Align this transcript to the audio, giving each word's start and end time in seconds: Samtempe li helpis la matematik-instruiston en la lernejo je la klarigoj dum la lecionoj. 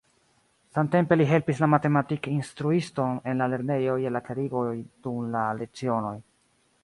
Samtempe 0.75 1.17
li 1.19 1.27
helpis 1.31 1.59
la 1.63 1.67
matematik-instruiston 1.73 3.21
en 3.33 3.43
la 3.43 3.49
lernejo 3.55 3.99
je 4.05 4.13
la 4.15 4.21
klarigoj 4.29 4.67
dum 5.07 5.31
la 5.37 5.45
lecionoj. 5.61 6.17